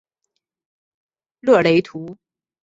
[1.41, 2.17] 勒图雷。